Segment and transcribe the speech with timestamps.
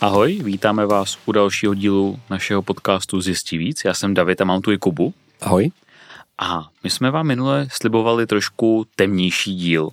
[0.00, 3.84] Ahoj, vítáme vás u dalšího dílu našeho podcastu Zjistí víc.
[3.84, 5.14] Já jsem David a mám tu i Kubu.
[5.40, 5.70] Ahoj.
[6.38, 9.90] A my jsme vám minule slibovali trošku temnější díl.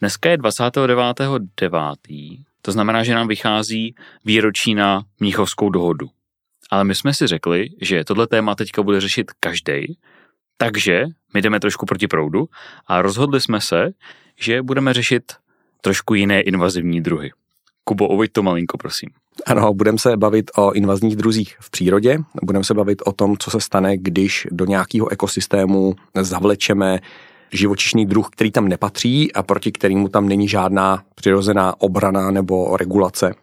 [0.00, 6.08] Dneska je 29.9., to znamená, že nám vychází výročí na Mnichovskou dohodu.
[6.70, 9.98] Ale my jsme si řekli, že tohle téma teďka bude řešit každý,
[10.56, 11.04] takže
[11.34, 12.48] my jdeme trošku proti proudu
[12.86, 13.90] a rozhodli jsme se,
[14.40, 15.32] že budeme řešit
[15.80, 17.30] trošku jiné invazivní druhy.
[17.90, 19.08] Kubo, uveď to malinko, prosím.
[19.46, 23.50] Ano, budeme se bavit o invazních druzích v přírodě, budeme se bavit o tom, co
[23.50, 26.98] se stane, když do nějakého ekosystému zavlečeme
[27.52, 33.34] živočišný druh, který tam nepatří a proti kterému tam není žádná přirozená obrana nebo regulace.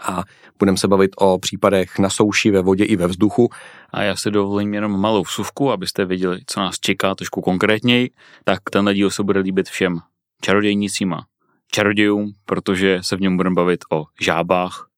[0.00, 0.22] A
[0.58, 3.48] budeme se bavit o případech na souši, ve vodě i ve vzduchu.
[3.90, 8.10] A já si dovolím jenom malou vsuvku, abyste věděli, co nás čeká trošku konkrétněji.
[8.44, 9.98] Tak tenhle díl se bude líbit všem
[10.40, 11.24] čarodějnicím a
[11.70, 14.88] čarodějům, protože se v něm budeme bavit o žábách,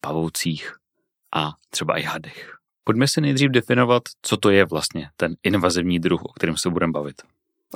[0.00, 0.74] pavoucích
[1.34, 2.54] a třeba i hadech.
[2.84, 6.92] Pojďme si nejdřív definovat, co to je vlastně ten invazivní druh, o kterém se budeme
[6.92, 7.22] bavit.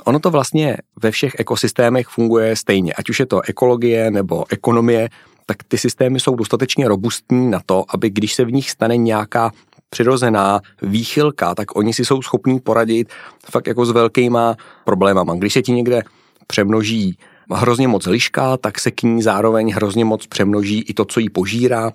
[0.03, 5.09] Ono to vlastně ve všech ekosystémech funguje stejně, ať už je to ekologie nebo ekonomie,
[5.45, 9.51] tak ty systémy jsou dostatečně robustní na to, aby když se v nich stane nějaká
[9.89, 13.13] přirozená výchylka, tak oni si jsou schopní poradit
[13.51, 15.35] fakt jako s velkýma problémama.
[15.35, 16.01] Když se ti někde
[16.47, 17.17] přemnoží
[17.51, 21.29] hrozně moc liška, tak se k ní zároveň hrozně moc přemnoží i to, co jí
[21.29, 21.91] požírá,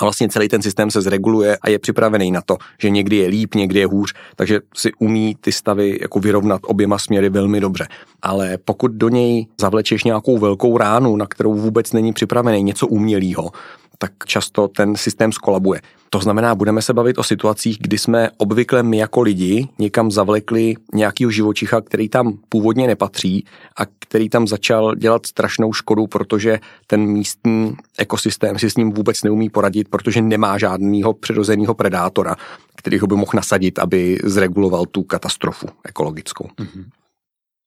[0.00, 3.28] a vlastně celý ten systém se zreguluje a je připravený na to, že někdy je
[3.28, 7.88] líp, někdy je hůř, takže si umí ty stavy jako vyrovnat oběma směry velmi dobře.
[8.22, 13.50] Ale pokud do něj zavlečeš nějakou velkou ránu, na kterou vůbec není připravený, něco umělého,
[13.98, 15.80] tak často ten systém skolabuje.
[16.14, 20.74] To znamená, budeme se bavit o situacích, kdy jsme obvykle my jako lidi někam zavlekli
[20.94, 23.44] nějakého živočicha, který tam původně nepatří
[23.76, 29.22] a který tam začal dělat strašnou škodu, protože ten místní ekosystém si s ním vůbec
[29.22, 32.36] neumí poradit, protože nemá žádného přirozeného predátora,
[32.76, 36.44] který ho by mohl nasadit, aby zreguloval tu katastrofu ekologickou.
[36.44, 36.84] Mm-hmm.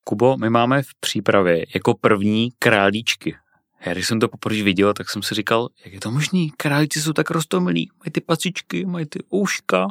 [0.03, 3.35] Kubo, my máme v přípravě jako první králíčky.
[3.85, 6.51] Já když jsem to poprvé viděl, tak jsem si říkal, jak je to možný?
[6.57, 9.88] Králíci jsou tak roztomilí, mají ty pasičky, mají ty ouška.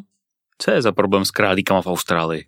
[0.59, 2.45] Co je za problém s králíkama v Austrálii?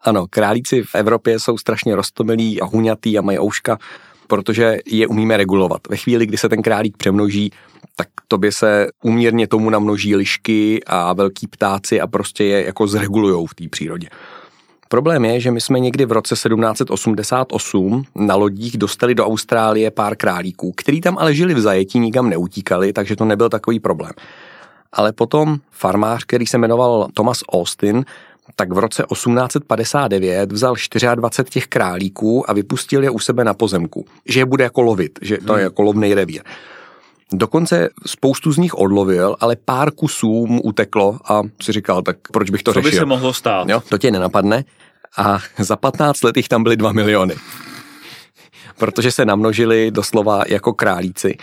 [0.00, 3.78] Ano, králíci v Evropě jsou strašně roztomilí a huňatý a mají ouška,
[4.26, 5.80] protože je umíme regulovat.
[5.88, 7.50] Ve chvíli, kdy se ten králík přemnoží,
[7.96, 13.46] tak tobě se uměrně tomu namnoží lišky a velký ptáci a prostě je jako zregulujou
[13.46, 14.08] v té přírodě.
[14.88, 20.16] Problém je, že my jsme někdy v roce 1788 na lodích dostali do Austrálie pár
[20.16, 24.12] králíků, který tam ale žili v zajetí, nikam neutíkali, takže to nebyl takový problém.
[24.92, 28.04] Ale potom farmář, který se jmenoval Thomas Austin,
[28.56, 30.74] tak v roce 1859 vzal
[31.14, 34.06] 24 těch králíků a vypustil je u sebe na pozemku.
[34.26, 35.64] Že je bude jako lovit, že to je hmm.
[35.64, 36.42] jako lovný revír.
[37.32, 42.50] Dokonce spoustu z nich odlovil, ale pár kusů mu uteklo a si říkal, tak proč
[42.50, 42.90] bych to Co řešil.
[42.90, 43.68] by se mohlo stát?
[43.68, 44.64] Jo, to tě nenapadne.
[45.16, 47.34] A za 15 let jich tam byly 2 miliony.
[48.78, 51.36] Protože se namnožili doslova jako králíci.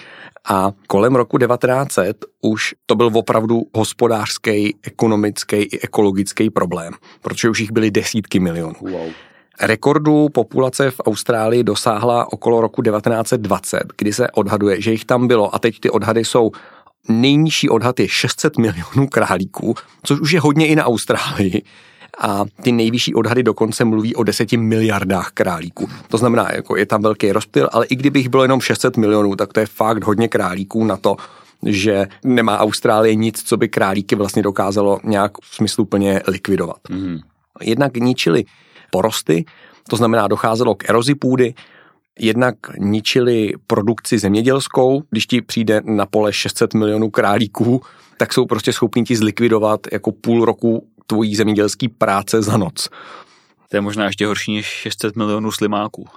[0.49, 7.59] A kolem roku 1900 už to byl opravdu hospodářský, ekonomický i ekologický problém, protože už
[7.59, 8.75] jich byly desítky milionů.
[8.81, 9.09] Wow.
[9.61, 15.55] Rekordu populace v Austrálii dosáhla okolo roku 1920, kdy se odhaduje, že jich tam bylo,
[15.55, 16.51] a teď ty odhady jsou
[17.09, 21.61] nejnižší odhad je 600 milionů králíků, což už je hodně i na Austrálii.
[22.19, 25.89] A ty nejvyšší odhady dokonce mluví o deseti miliardách králíků.
[26.07, 29.53] To znamená, jako je tam velký rozptyl, ale i kdybych bylo jenom 600 milionů, tak
[29.53, 31.15] to je fakt hodně králíků na to,
[31.65, 36.77] že nemá Austrálie nic, co by králíky vlastně dokázalo nějak smysluplně likvidovat.
[36.89, 37.19] Mm.
[37.61, 38.45] Jednak ničili
[38.95, 39.45] porosty,
[39.89, 41.53] to znamená docházelo k erozi půdy,
[42.19, 47.81] jednak ničili produkci zemědělskou, když ti přijde na pole 600 milionů králíků,
[48.17, 52.89] tak jsou prostě schopni ti zlikvidovat jako půl roku tvojí zemědělský práce za noc.
[53.69, 56.07] To je možná ještě horší než 600 milionů slimáků.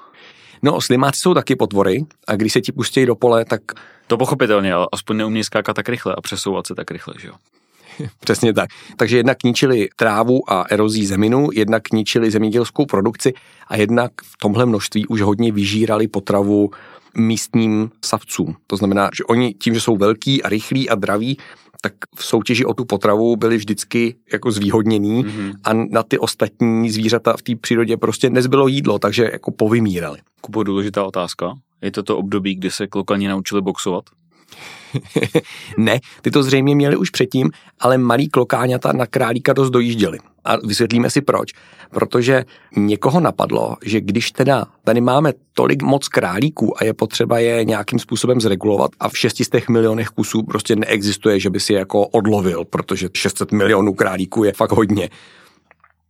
[0.62, 3.60] No, slimáci jsou taky potvory a když se ti pustí do pole, tak...
[4.06, 7.34] To pochopitelně, ale aspoň neumí skákat tak rychle a přesouvat se tak rychle, že jo?
[8.20, 8.70] Přesně tak.
[8.96, 13.32] Takže jednak ničili trávu a erozí zeminu, jednak ničili zemědělskou produkci
[13.68, 16.70] a jednak v tomhle množství už hodně vyžírali potravu
[17.16, 18.56] místním savcům.
[18.66, 21.38] To znamená, že oni tím, že jsou velký a rychlí a draví,
[21.82, 25.52] tak v soutěži o tu potravu byli vždycky jako zvýhodnění mm-hmm.
[25.64, 30.18] a na ty ostatní zvířata v té přírodě prostě nezbylo jídlo, takže jako povymírali.
[30.40, 31.54] Kupo, důležitá otázka.
[31.82, 34.04] Je to to období, kdy se klokani naučili boxovat?
[35.76, 37.50] ne, ty to zřejmě měli už předtím,
[37.80, 40.18] ale malí klokáňata na králíka dost dojížděli.
[40.44, 41.52] A vysvětlíme si proč.
[41.90, 42.44] Protože
[42.76, 47.98] někoho napadlo, že když teda tady máme tolik moc králíků a je potřeba je nějakým
[47.98, 53.08] způsobem zregulovat a v 600 milionech kusů prostě neexistuje, že by si jako odlovil, protože
[53.14, 55.08] 600 milionů králíků je fakt hodně.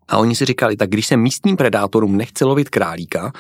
[0.09, 3.33] A oni si říkali, tak když se místním predátorům nechce lovit králíka,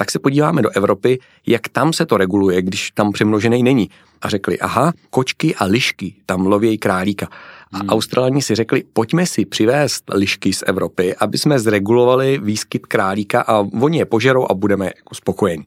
[0.00, 3.90] tak se podíváme do Evropy, jak tam se to reguluje, když tam přemnožený není.
[4.22, 7.28] A řekli, aha, kočky a lišky tam lovějí králíka.
[7.72, 7.88] A hmm.
[7.88, 13.58] Australani si řekli, pojďme si přivést lišky z Evropy, aby jsme zregulovali výskyt králíka a
[13.58, 15.64] oni je požerou a budeme jako spokojení.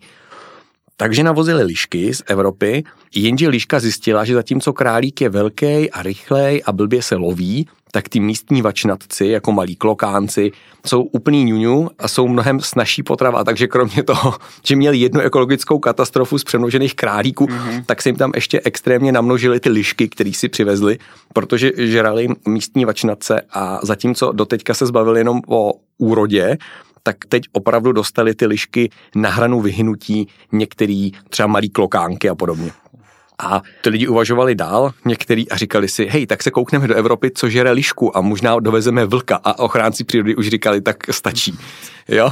[1.01, 2.83] Takže navozili lišky z Evropy,
[3.15, 8.09] jenže liška zjistila, že zatímco králík je velký a rychlej a blbě se loví, tak
[8.09, 10.51] ty místní vačnatci, jako malí klokánci,
[10.85, 14.33] jsou úplný ňuňu a jsou mnohem snažší potrava, takže kromě toho,
[14.65, 17.83] že měli jednu ekologickou katastrofu z přemnožených králíků, mm-hmm.
[17.85, 20.97] tak se jim tam ještě extrémně namnožili ty lišky, které si přivezli,
[21.33, 26.57] protože žrali místní vačnatce a zatímco doteďka se zbavili jenom o úrodě,
[27.03, 32.71] tak teď opravdu dostali ty lišky na hranu vyhnutí některý třeba malý klokánky a podobně.
[33.43, 37.31] A ty lidi uvažovali dál, některý a říkali si, hej, tak se koukneme do Evropy,
[37.35, 41.59] co žere lišku a možná dovezeme vlka a ochránci přírody už říkali, tak stačí.
[42.07, 42.29] Jo?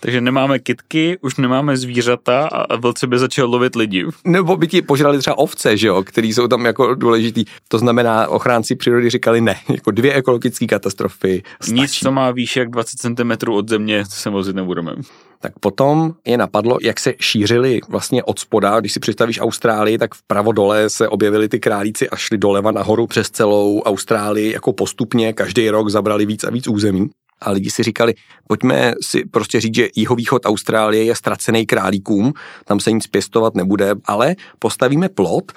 [0.00, 4.06] Takže nemáme kitky, už nemáme zvířata a vlci by začal lovit lidi.
[4.24, 7.44] Nebo by ti požrali třeba ovce, že jo, který jsou tam jako důležitý.
[7.68, 11.42] To znamená, ochránci přírody říkali ne, jako dvě ekologické katastrofy.
[11.62, 11.80] Stačí.
[11.80, 14.94] Nic, co má výš jak 20 cm od země, se vozit nebudeme
[15.40, 18.80] tak potom je napadlo, jak se šířili vlastně od spoda.
[18.80, 23.06] Když si představíš Austrálii, tak vpravo dole se objevili ty králíci a šli doleva nahoru
[23.06, 25.32] přes celou Austrálii jako postupně.
[25.32, 27.10] Každý rok zabrali víc a víc území.
[27.40, 28.14] A lidi si říkali,
[28.46, 32.32] pojďme si prostě říct, že jihovýchod Austrálie je ztracený králíkům,
[32.64, 35.52] tam se nic pěstovat nebude, ale postavíme plot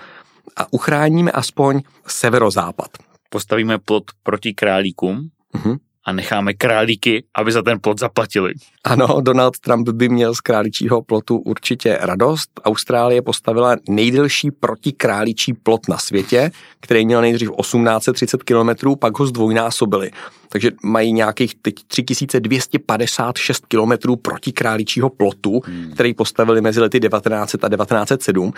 [0.56, 2.90] a uchráníme aspoň severozápad.
[3.30, 5.30] Postavíme plot proti králíkům?
[5.56, 8.54] Uh-huh a necháme králíky, aby za ten plot zaplatili.
[8.84, 12.50] Ano, Donald Trump by měl z králičího plotu určitě radost.
[12.64, 20.12] Austrálie postavila nejdelší protikráličí plot na světě, který měl nejdřív 1830 km, pak ho zdvojnásobili.
[20.50, 25.92] Takže mají nějakých teď 3256 km protikráličího plotu, hmm.
[25.94, 28.54] který postavili mezi lety 1900 a 1907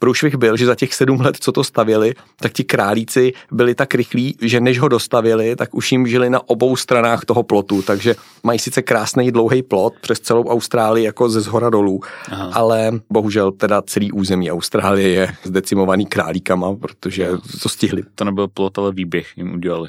[0.00, 3.94] průšvih byl, že za těch sedm let, co to stavěli, tak ti králíci byli tak
[3.94, 8.14] rychlí, že než ho dostavili, tak už jim žili na obou stranách toho plotu, takže
[8.42, 12.00] mají sice krásný dlouhý plot přes celou Austrálii jako ze zhora dolů,
[12.30, 12.50] Aha.
[12.52, 17.28] ale bohužel teda celý území Austrálie je zdecimovaný králíkama, protože
[17.62, 18.02] to stihli.
[18.14, 19.88] To nebyl plot, ale výběh jim udělali.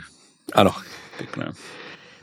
[0.54, 0.72] Ano.
[1.18, 1.54] Pěkné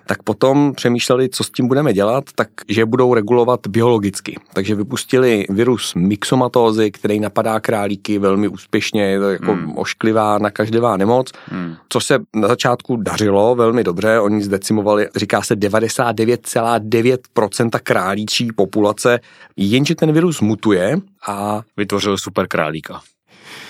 [0.08, 4.36] tak potom přemýšleli, co s tím budeme dělat, tak že budou regulovat biologicky.
[4.52, 9.78] Takže vypustili virus myxomatózy, který napadá králíky velmi úspěšně, je to jako hmm.
[9.78, 11.74] ošklivá, nakažlivá nemoc, hmm.
[11.88, 19.20] co se na začátku dařilo velmi dobře, oni zdecimovali, říká se 99,9% králíčí populace,
[19.56, 20.96] jenže ten virus mutuje
[21.28, 21.62] a...
[21.76, 23.00] Vytvořil super králíka.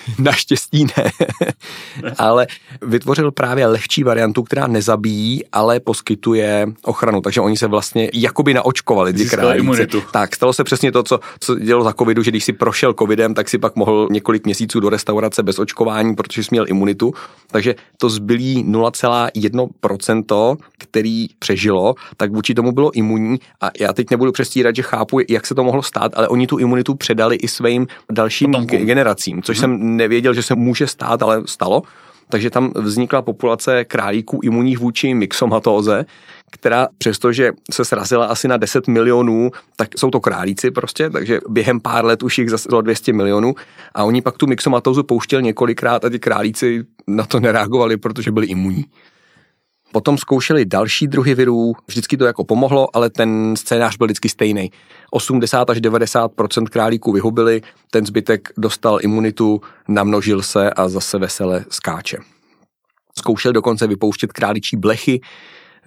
[0.19, 1.11] Naštěstí ne.
[2.19, 2.47] ale
[2.83, 7.21] vytvořil právě lehčí variantu, která nezabíjí, ale poskytuje ochranu.
[7.21, 10.03] Takže oni se vlastně jakoby naočkovali ty imunitu.
[10.13, 13.35] Tak, stalo se přesně to, co, co dělalo za covidu, že když si prošel covidem,
[13.35, 17.15] tak si pak mohl několik měsíců do restaurace bez očkování, protože jsi měl imunitu.
[17.51, 23.39] Takže to zbylý 0,1%, který přežilo, tak vůči tomu bylo imunní.
[23.61, 26.59] A já teď nebudu přestírat, že chápu, jak se to mohlo stát, ale oni tu
[26.59, 29.61] imunitu předali i svým dalším generacím, což hmm.
[29.61, 31.83] jsem nevěděl, že se může stát, ale stalo.
[32.29, 36.05] Takže tam vznikla populace králíků imunních vůči myxomatóze,
[36.51, 41.81] která přestože se srazila asi na 10 milionů, tak jsou to králíci prostě, takže během
[41.81, 43.55] pár let už jich zase 200 milionů
[43.95, 48.47] a oni pak tu myxomatózu pouštěli několikrát a ty králíci na to nereagovali, protože byli
[48.47, 48.85] imunní.
[49.93, 54.71] Potom zkoušeli další druhy virů, vždycky to jako pomohlo, ale ten scénář byl vždycky stejný.
[55.11, 62.19] 80 až 90% králíků vyhubili, ten zbytek dostal imunitu, namnožil se a zase vesele skáče.
[63.19, 65.21] Zkoušeli dokonce vypouštět králičí blechy,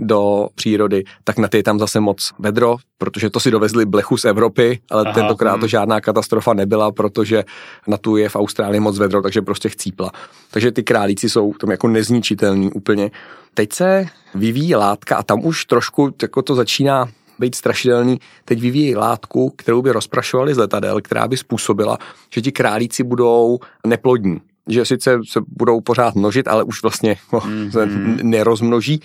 [0.01, 4.17] do přírody, tak na ty je tam zase moc vedro, protože to si dovezli blechu
[4.17, 5.67] z Evropy, ale Aha, tentokrát to hmm.
[5.67, 7.43] žádná katastrofa nebyla, protože
[7.88, 10.12] na tu je v Austrálii moc vedro, takže prostě chcípla.
[10.51, 13.12] Takže ty králíci jsou tam jako nezničitelný úplně.
[13.53, 14.05] Teď se
[14.36, 17.08] vyvíjí látka a tam už trošku jako to začíná
[17.39, 18.20] být strašidelný.
[18.46, 21.98] Teď vyvíjí látku, kterou by rozprašovali z letadel, která by způsobila,
[22.34, 24.41] že ti králíci budou neplodní.
[24.70, 27.86] Že sice se budou pořád množit, ale už vlastně oh, se
[28.24, 29.01] nerozmnoží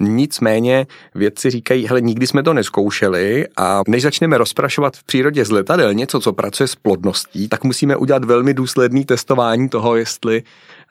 [0.00, 5.50] Nicméně vědci říkají, hele, nikdy jsme to neskoušeli a než začneme rozprašovat v přírodě z
[5.50, 10.42] letadel něco, co pracuje s plodností, tak musíme udělat velmi důsledný testování toho, jestli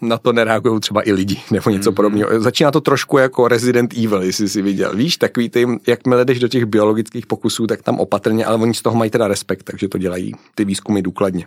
[0.01, 1.95] na to nereagují třeba i lidi nebo něco mm-hmm.
[1.95, 2.41] podobného.
[2.41, 4.95] Začíná to trošku jako Resident Evil, jestli si viděl.
[4.95, 8.81] Víš, takový ty, jakmile jdeš do těch biologických pokusů, tak tam opatrně, ale oni z
[8.81, 11.45] toho mají teda respekt, takže to dělají ty výzkumy důkladně.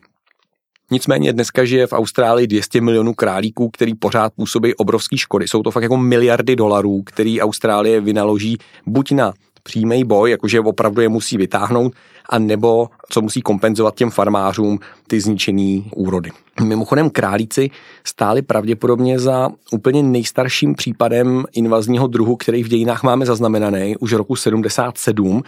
[0.90, 5.48] Nicméně dneska žije v Austrálii 200 milionů králíků, který pořád působí obrovský škody.
[5.48, 11.02] Jsou to fakt jako miliardy dolarů, který Austrálie vynaloží buď na přímý boj, jakože opravdu
[11.02, 11.92] je musí vytáhnout,
[12.30, 16.30] a nebo co musí kompenzovat těm farmářům ty zničený úrody.
[16.62, 17.70] Mimochodem králíci
[18.04, 24.36] stáli pravděpodobně za úplně nejstarším případem invazního druhu, který v dějinách máme zaznamenaný už roku
[24.36, 25.42] 77,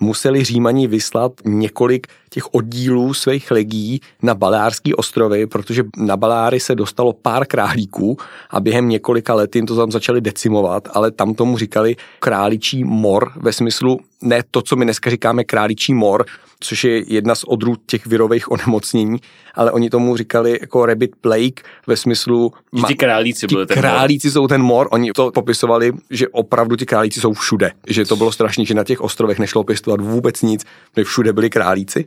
[0.00, 6.74] museli Římani vyslat několik těch oddílů svých legií na Baleárský ostrovy, protože na Baláry se
[6.74, 8.16] dostalo pár králíků
[8.50, 13.32] a během několika let jim to tam začali decimovat, ale tam tomu říkali králičí mor
[13.36, 16.24] ve smyslu ne to, co my dneska říkáme králičí mor,
[16.60, 19.18] což je jedna z odrůd těch virových onemocnění,
[19.54, 22.52] ale oni tomu říkali jako rabbit plague ve smyslu...
[22.76, 24.32] Že ti králíci byli ten králíci mor.
[24.32, 28.32] jsou ten mor, oni to popisovali, že opravdu ti králíci jsou všude, že to bylo
[28.32, 30.64] strašné, že na těch ostrovech nešlo pěstovat vůbec nic,
[30.96, 32.04] že všude byli králíci.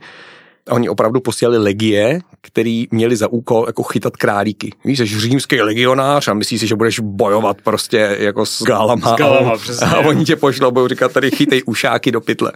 [0.70, 4.72] Oni opravdu posílali legie, který měli za úkol jako chytat králíky.
[4.84, 9.14] Víš, jsi římský legionář a myslíš si, že budeš bojovat prostě jako s galama.
[9.14, 12.52] S galama, a, a oni tě pošlou, budou říkat tady chytej ušáky do pytle.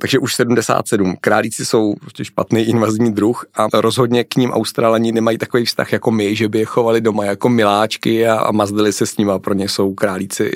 [0.00, 1.16] Takže už 77.
[1.20, 6.10] Králíci jsou prostě špatný invazní druh a rozhodně k ním Australani nemají takový vztah jako
[6.10, 9.38] my, že by je chovali doma jako miláčky a, a mazdili se s nima.
[9.38, 10.50] Pro ně jsou králíci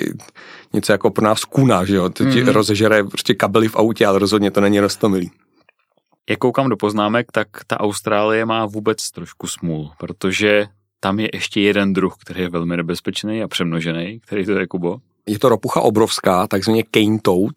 [0.73, 2.09] něco jako pro nás kuna, že jo?
[2.09, 2.49] To ti mm.
[2.49, 5.31] rozežere prostě kabely v autě, ale rozhodně to není rostomilý.
[6.29, 10.65] Jak koukám do poznámek, tak ta Austrálie má vůbec trošku smůl, protože
[10.99, 14.97] tam je ještě jeden druh, který je velmi nebezpečný a přemnožený, který to je Kubo.
[15.25, 17.53] Je to ropucha obrovská, takzvaně cane toad,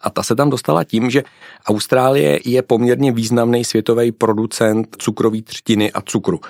[0.00, 1.22] a ta se tam dostala tím, že
[1.66, 6.40] Austrálie je poměrně významný světový producent cukrové třtiny a cukru.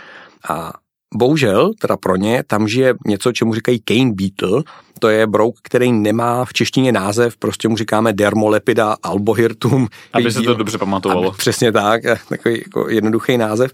[0.48, 0.72] A
[1.14, 4.62] Bohužel, teda pro ně, tam žije něco, čemu říkají cane beetle,
[4.98, 9.88] to je brouk, který nemá v češtině název, prostě mu říkáme dermolepida albohirtum.
[10.12, 11.28] Aby se to dobře pamatovalo.
[11.28, 13.72] Aby, přesně tak, takový jako jednoduchý název.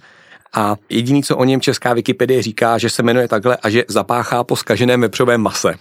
[0.55, 4.45] A jediný, co o něm česká Wikipedie říká, že se jmenuje takhle a že zapáchá
[4.45, 5.75] po skaženém vepřovém mase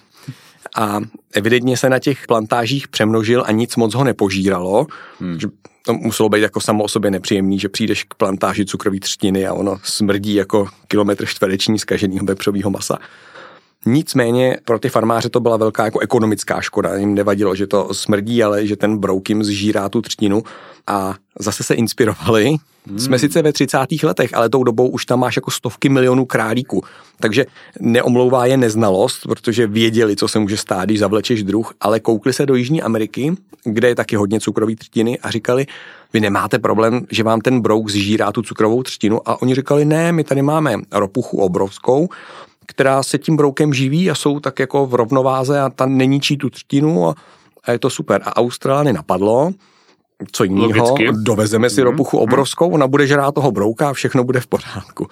[0.75, 1.00] a
[1.34, 4.88] evidentně se na těch plantážích přemnožil a nic moc ho nepožíralo.
[5.20, 5.39] Hmm.
[5.39, 5.48] Že
[5.86, 9.53] to muselo být jako samo o sobě nepříjemný, že přijdeš k plantáži cukrový třtiny a
[9.53, 12.98] ono smrdí jako kilometr čtvereční zkaženého vepřového masa.
[13.86, 16.96] Nicméně pro ty farmáře to byla velká jako ekonomická škoda.
[16.96, 20.44] Jim nevadilo, že to smrdí, ale že ten brouk jim zžírá tu třtinu
[20.88, 22.56] a zase se inspirovali.
[22.88, 23.00] Hmm.
[23.00, 23.77] Jsme sice ve 30.
[24.04, 26.84] letech, ale tou dobou už tam máš jako stovky milionů králíků.
[27.20, 27.46] Takže
[27.80, 32.46] neomlouvá je neznalost, protože věděli, co se může stát, když zavlečeš druh, ale koukli se
[32.46, 35.65] do Jižní Ameriky, kde je taky hodně cukrový třtiny a říkali,
[36.13, 40.12] vy nemáte problém, že vám ten brouk zžírá tu cukrovou třtinu a oni říkali, ne,
[40.12, 42.10] my tady máme ropuchu obrovskou,
[42.67, 46.50] která se tím broukem živí a jsou tak jako v rovnováze a ta neníčí tu
[46.50, 47.15] třtinu a,
[47.63, 48.22] a je to super.
[48.25, 49.51] A Austrálie napadlo,
[50.31, 51.84] co jiného, dovezeme si mm-hmm.
[51.84, 55.07] ropuchu obrovskou, ona bude žrát toho brouka a všechno bude v pořádku.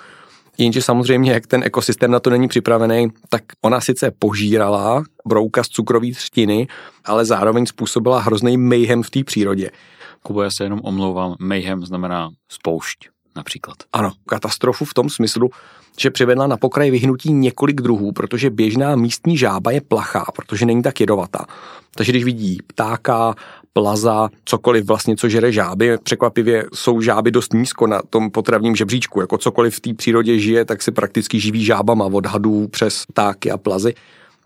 [0.57, 5.67] Jenže samozřejmě, jak ten ekosystém na to není připravený, tak ona sice požírala brouka z
[5.67, 6.67] cukrové třtiny,
[7.05, 9.69] ale zároveň způsobila hrozný mayhem v té přírodě.
[10.23, 13.77] Kubo, já se jenom omlouvám, mayhem znamená spoušť například.
[13.93, 15.49] Ano, katastrofu v tom smyslu,
[15.99, 20.81] že přivedla na pokraj vyhnutí několik druhů, protože běžná místní žába je plachá, protože není
[20.81, 21.45] tak jedovatá.
[21.95, 23.35] Takže když vidí ptáka,
[23.73, 29.21] plaza, cokoliv vlastně, co žere žáby, překvapivě jsou žáby dost nízko na tom potravním žebříčku,
[29.21, 33.51] jako cokoliv v té přírodě žije, tak se prakticky živí žábama od hadů přes ptáky
[33.51, 33.93] a plazy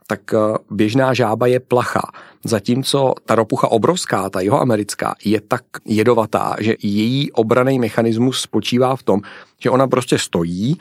[0.07, 0.37] tak eh,
[0.71, 2.11] běžná žába je plachá.
[2.43, 9.03] Zatímco ta ropucha obrovská, ta americká, je tak jedovatá, že její obraný mechanismus spočívá v
[9.03, 9.21] tom,
[9.59, 10.77] že ona prostě stojí,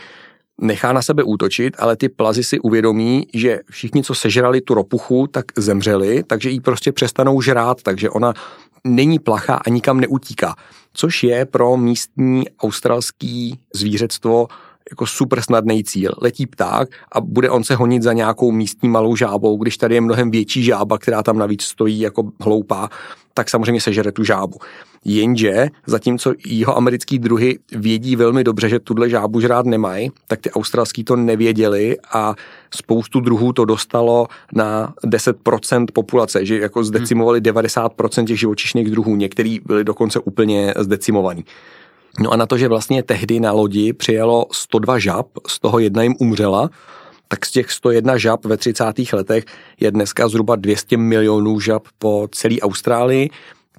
[0.61, 5.27] nechá na sebe útočit, ale ty plazy si uvědomí, že všichni, co sežrali tu ropuchu,
[5.27, 8.35] tak zemřeli, takže jí prostě přestanou žrát, takže ona
[8.85, 10.55] není plachá a nikam neutíká.
[10.93, 14.47] Což je pro místní australský zvířectvo
[14.91, 16.13] jako super snadný cíl.
[16.23, 20.01] Letí pták a bude on se honit za nějakou místní malou žábou, když tady je
[20.01, 22.89] mnohem větší žába, která tam navíc stojí jako hloupá,
[23.35, 24.59] tak samozřejmě sežere tu žábu.
[25.05, 30.51] Jenže zatímco jeho americký druhy vědí velmi dobře, že tuhle žábu žrát nemají, tak ty
[30.51, 32.35] australský to nevěděli a
[32.75, 39.61] spoustu druhů to dostalo na 10% populace, že jako zdecimovali 90% těch živočišných druhů, některý
[39.65, 41.45] byli dokonce úplně zdecimovaný.
[42.21, 46.03] No a na to, že vlastně tehdy na lodi přijelo 102 žab, z toho jedna
[46.03, 46.71] jim umřela,
[47.29, 48.85] tak z těch 101 žab ve 30.
[49.13, 49.45] letech
[49.81, 53.31] je dneska zhruba 200 milionů žab po celé Austrálii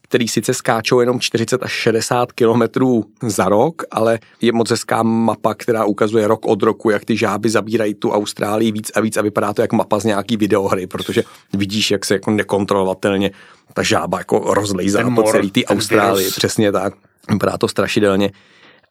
[0.08, 5.54] který sice skáčou jenom 40 až 60 kilometrů za rok, ale je moc hezká mapa,
[5.54, 9.22] která ukazuje rok od roku, jak ty žáby zabírají tu Austrálii víc a víc a
[9.22, 11.24] vypadá to jak mapa z nějaký videohry, protože
[11.54, 13.32] vidíš, jak se jako nekontrolovatelně
[13.74, 16.36] ta žába jako rozlejzá po celý ty Austrálii, virus.
[16.36, 16.94] přesně tak.
[17.30, 18.32] Vypadá to strašidelně.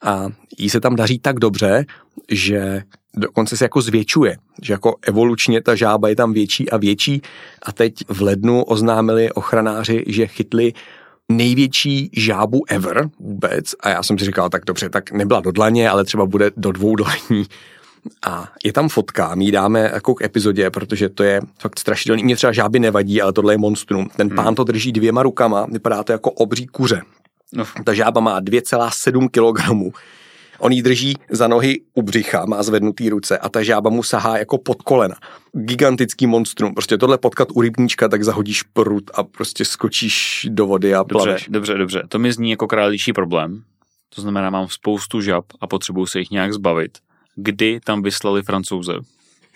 [0.02, 0.26] A
[0.58, 1.84] jí se tam daří tak dobře,
[2.30, 2.82] že
[3.16, 7.22] dokonce se jako zvětšuje, že jako evolučně ta žába je tam větší a větší
[7.62, 10.72] a teď v lednu oznámili ochranáři, že chytli
[11.32, 15.90] největší žábu ever vůbec a já jsem si říkal, tak dobře, tak nebyla do dlaně,
[15.90, 17.46] ale třeba bude do dvou dlaní.
[18.26, 22.24] A je tam fotka, my ji dáme jako k epizodě, protože to je fakt strašidelný.
[22.24, 24.08] Mně třeba žáby nevadí, ale tohle je monstrum.
[24.16, 24.54] Ten pán hmm.
[24.54, 27.02] to drží dvěma rukama, vypadá to jako obří kuře.
[27.52, 27.64] No.
[27.84, 29.92] Ta žába má 2,7 kg
[30.58, 34.38] On jí drží za nohy u břicha, má zvednutý ruce a ta žába mu sahá
[34.38, 35.14] jako pod kolena.
[35.52, 36.74] Gigantický monstrum.
[36.74, 41.12] Prostě tohle potkat u rybníčka, tak zahodíš prut a prostě skočíš do vody a dobře,
[41.12, 41.46] plaveš.
[41.48, 42.02] Dobře, dobře.
[42.08, 43.62] To mi zní jako králíčí problém.
[44.14, 46.98] To znamená, mám spoustu žab a potřebuju se jich nějak zbavit.
[47.34, 48.92] Kdy tam vyslali francouze?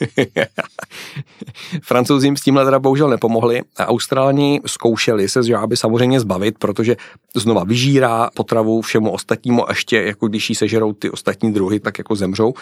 [1.82, 6.96] Francouzi jim s tímhle teda bohužel nepomohli a Australani zkoušeli se žáby samozřejmě zbavit, protože
[7.36, 11.98] znova vyžírá potravu všemu ostatnímu a ještě jako když jí sežerou ty ostatní druhy, tak
[11.98, 12.54] jako zemřou.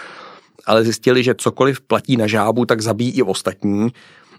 [0.66, 3.88] Ale zjistili, že cokoliv platí na žábu, tak zabíjí i ostatní,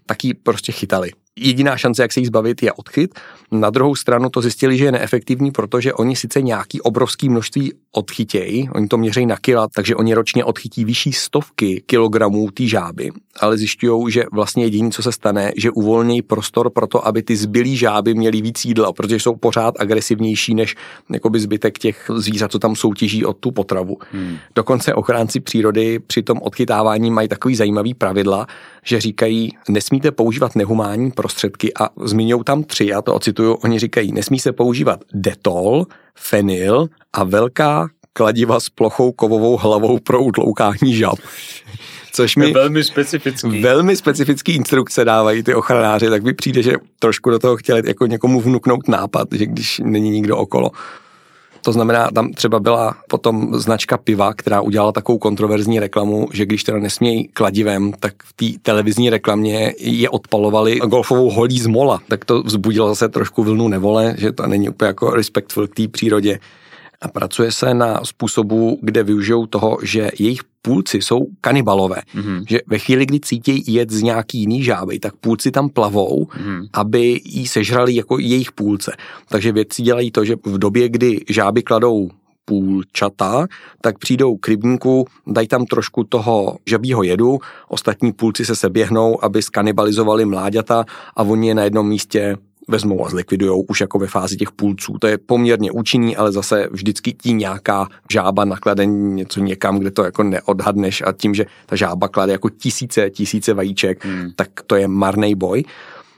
[0.06, 3.20] tak ji prostě chytali jediná šance, jak se jí zbavit, je odchyt.
[3.52, 8.70] Na druhou stranu to zjistili, že je neefektivní, protože oni sice nějaký obrovský množství odchytějí,
[8.70, 13.58] oni to měří na kila, takže oni ročně odchytí vyšší stovky kilogramů té žáby, ale
[13.58, 17.78] zjišťují, že vlastně jediné, co se stane, že uvolnějí prostor pro to, aby ty zbylí
[17.78, 20.76] žáby měly víc jídla, protože jsou pořád agresivnější než
[21.14, 23.98] jakoby zbytek těch zvířat, co tam soutěží o tu potravu.
[24.12, 24.38] Hmm.
[24.56, 28.48] Dokonce ochránci přírody při tom odchytávání mají takový zajímavý pravidla,
[28.90, 34.12] že říkají, nesmíte používat nehumánní prostředky a zmiňují tam tři, já to ocituju, oni říkají,
[34.12, 41.20] nesmí se používat detol, fenyl a velká kladiva s plochou kovovou hlavou pro utloukání žab.
[42.12, 43.62] Což mi velmi specifický.
[43.62, 48.06] Velmi specifický instrukce dávají ty ochranáři, tak mi přijde, že trošku do toho chtěli jako
[48.06, 50.72] někomu vnuknout nápad, že když není nikdo okolo.
[51.62, 56.64] To znamená, tam třeba byla potom značka piva, která udělala takovou kontroverzní reklamu, že když
[56.64, 62.00] teda nesmějí kladivem, tak v té televizní reklamě je odpalovali golfovou holí z mola.
[62.08, 65.88] Tak to vzbudilo zase trošku vlnu nevole, že to není úplně jako respectful k té
[65.88, 66.40] přírodě
[67.02, 72.02] a pracuje se na způsobu, kde využijou toho, že jejich půlci jsou kanibalové.
[72.16, 72.44] Mm-hmm.
[72.50, 76.68] Že ve chvíli, kdy cítí jet z nějaký jiný žáby, tak půlci tam plavou, mm-hmm.
[76.74, 78.96] aby jí sežrali jako jejich půlce.
[79.30, 82.10] Takže vědci dělají to, že v době, kdy žáby kladou
[82.46, 83.48] půlčata,
[83.82, 89.42] tak přijdou k rybníku, dají tam trošku toho žabího jedu, ostatní půlci se seběhnou, aby
[89.42, 92.38] skanibalizovali mláďata a oni je na jednom místě
[92.70, 94.98] vezmou a zlikvidujou už jako ve fázi těch půlců.
[95.00, 100.04] To je poměrně účinný, ale zase vždycky tí nějaká žába naklade něco někam, kde to
[100.04, 104.32] jako neodhadneš a tím, že ta žába klade jako tisíce, tisíce vajíček, hmm.
[104.36, 105.64] tak to je marný boj.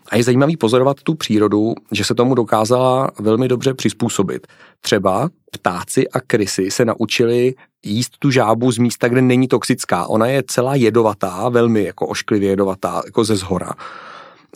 [0.10, 4.48] A je zajímavý pozorovat tu přírodu, že se tomu dokázala velmi dobře přizpůsobit.
[4.82, 10.08] Třeba ptáci a krysy se naučili jíst tu žábu z místa, kde není toxická.
[10.08, 13.72] Ona je celá jedovatá, velmi jako ošklivě jedovatá, jako ze zhora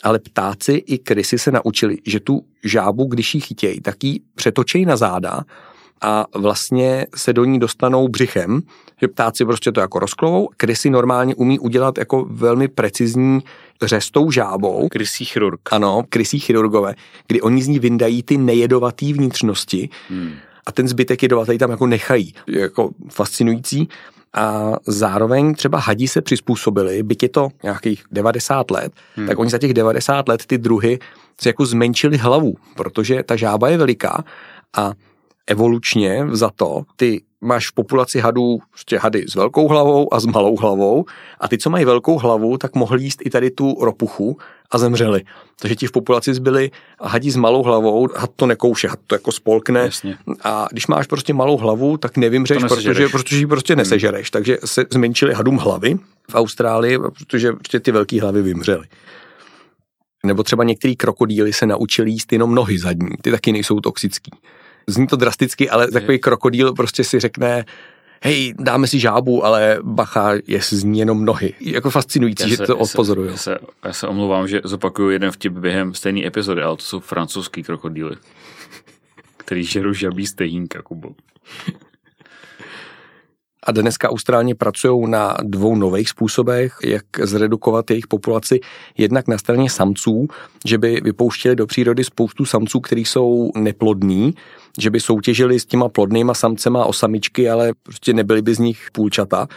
[0.03, 4.86] ale ptáci i krysy se naučili, že tu žábu, když ji chytějí, tak ji přetočejí
[4.86, 5.41] na záda
[6.01, 8.62] a vlastně se do ní dostanou břichem,
[9.01, 13.39] že ptáci prostě to jako rozklovou, krysy normálně umí udělat jako velmi precizní
[13.81, 14.88] řestou žábou.
[14.88, 15.73] Krysí chirurg.
[15.73, 16.95] Ano, krysí chirurgové,
[17.27, 20.34] kdy oni z ní vyndají ty nejedovatý vnitřnosti hmm.
[20.65, 22.34] a ten zbytek jedovatý tam jako nechají.
[22.47, 23.88] Je jako fascinující
[24.35, 29.27] a zároveň třeba hadi se přizpůsobili, byť je to nějakých 90 let, hmm.
[29.27, 30.99] tak oni za těch 90 let ty druhy
[31.41, 34.23] se jako zmenšili hlavu, protože ta žába je veliká
[34.77, 34.93] a
[35.47, 40.25] evolučně za to ty máš v populaci hadů prostě hady s velkou hlavou a s
[40.25, 41.05] malou hlavou
[41.39, 44.38] a ty, co mají velkou hlavu, tak mohli jíst i tady tu ropuchu
[44.71, 45.23] a zemřeli.
[45.60, 49.31] Takže ti v populaci zbyli hadí s malou hlavou, had to nekouše, had to jako
[49.31, 49.79] spolkne.
[49.79, 50.17] Jasně.
[50.43, 53.77] A když máš prostě malou hlavu, tak nevymřeš, protože, protože ji prostě hmm.
[53.77, 54.31] nesežereš.
[54.31, 55.95] Takže se zmenšili hadům hlavy
[56.31, 58.86] v Austrálii, protože prostě ty velké hlavy vymřely.
[60.25, 64.31] Nebo třeba některý krokodýly se naučili jíst jenom nohy zadní, ty taky nejsou toxický.
[64.87, 67.65] Zní to drasticky, ale takový krokodýl prostě si řekne,
[68.23, 71.53] hej, dáme si žábu, ale bacha, je z ní jenom nohy.
[71.59, 73.29] Jako fascinující, já že se, to odpozoruju.
[73.29, 76.99] Já se, já se omlouvám, že zopakuju jeden vtip během stejné epizody, ale to jsou
[76.99, 78.15] francouzský krokodýly,
[79.37, 81.09] který žerou žabí stejínka, Kubo.
[83.65, 88.60] A dneska Austrálně pracují na dvou nových způsobech, jak zredukovat jejich populaci.
[88.97, 90.28] Jednak na straně samců,
[90.65, 94.34] že by vypouštěli do přírody spoustu samců, kteří jsou neplodní,
[94.80, 98.88] že by soutěžili s těma plodnýma samcema o samičky, ale prostě nebyly by z nich
[98.91, 99.47] půlčata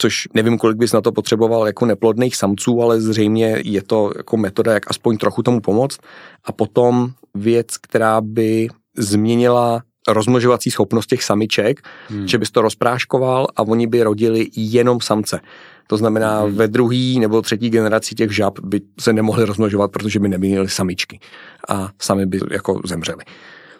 [0.00, 4.36] což nevím, kolik bys na to potřeboval jako neplodných samců, ale zřejmě je to jako
[4.36, 5.98] metoda, jak aspoň trochu tomu pomoct.
[6.44, 12.28] A potom věc, která by změnila rozmnožovací schopnost těch samiček, hmm.
[12.28, 15.40] že bys to rozpráškoval a oni by rodili jenom samce.
[15.86, 16.54] To znamená, hmm.
[16.54, 21.20] ve druhý nebo třetí generaci těch žab by se nemohli rozmnožovat, protože by neměli samičky
[21.68, 23.24] a sami by jako zemřeli.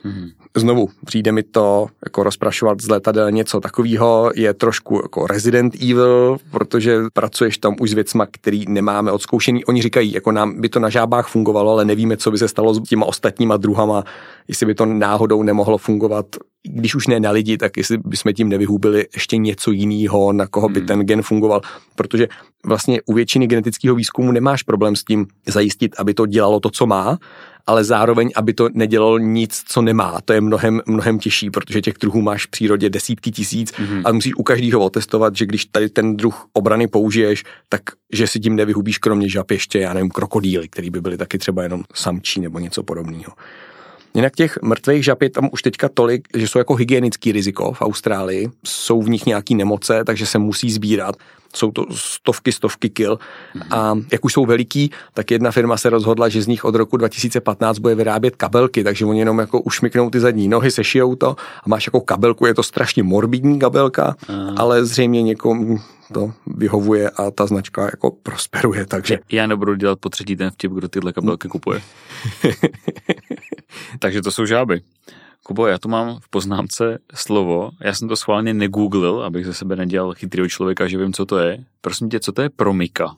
[0.02, 0.30] Hmm.
[0.56, 6.36] Znovu, přijde mi to jako rozprašovat z letadel něco takového, je trošku jako Resident Evil,
[6.50, 9.64] protože pracuješ tam už s věcma, který nemáme odzkoušený.
[9.64, 12.74] Oni říkají, jako nám by to na žábách fungovalo, ale nevíme, co by se stalo
[12.74, 14.04] s těma ostatníma druhama,
[14.48, 16.26] jestli by to náhodou nemohlo fungovat
[16.62, 20.68] když už ne na lidi, tak jestli bychom tím nevyhubili ještě něco jiného, na koho
[20.68, 20.86] by hmm.
[20.86, 21.60] ten gen fungoval,
[21.94, 22.28] protože
[22.66, 26.86] vlastně u většiny genetického výzkumu nemáš problém s tím zajistit, aby to dělalo to, co
[26.86, 27.18] má,
[27.66, 30.18] ale zároveň, aby to nedělalo nic, co nemá.
[30.24, 34.02] To je mnohem, mnohem těžší, protože těch druhů máš v přírodě desítky tisíc mm-hmm.
[34.04, 38.40] a musíš u každého otestovat, že když tady ten druh obrany použiješ, tak že si
[38.40, 42.40] tím nevyhubíš kromě žab ještě, já nevím, krokodýly, který by byly taky třeba jenom samčí
[42.40, 43.32] nebo něco podobného.
[44.14, 47.82] Jinak těch mrtvých žab je tam už teďka tolik, že jsou jako hygienický riziko v
[47.82, 51.16] Austrálii, jsou v nich nějaký nemoce, takže se musí sbírat.
[51.54, 53.18] Jsou to stovky, stovky kil.
[53.70, 56.96] A jak už jsou veliký, tak jedna firma se rozhodla, že z nich od roku
[56.96, 61.68] 2015 bude vyrábět kabelky, takže oni jenom jako ušmiknou ty zadní nohy, sešijou to a
[61.68, 64.54] máš jako kabelku, je to strašně morbidní kabelka, Aha.
[64.56, 65.78] ale zřejmě někomu
[66.12, 69.18] to vyhovuje a ta značka jako prosperuje, takže...
[69.32, 71.82] Já nebudu dělat po třetí ten vtip, kdo tyhle kabelky kupuje.
[73.98, 74.80] takže to jsou žáby.
[75.42, 79.76] Kubo, já tu mám v poznámce slovo, já jsem to schválně negooglil, abych ze sebe
[79.76, 81.64] nedělal chytrýho člověka, že vím, co to je.
[81.80, 83.16] Prosím tě, co to je promika?